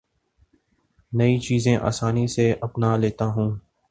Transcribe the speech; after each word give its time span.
نئی 1.11 1.37
چیزیں 1.39 1.77
آسانی 1.77 2.25
سے 2.27 2.53
اپنا 2.61 2.95
لیتا 2.97 3.25
ہوں 3.25 3.55